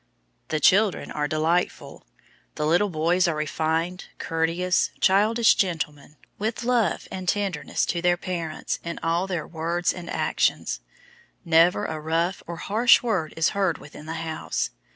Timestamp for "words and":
9.45-10.09